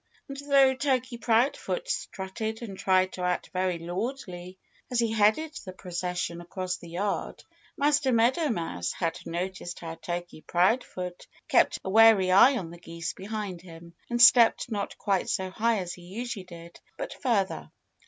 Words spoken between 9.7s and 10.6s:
how Turkey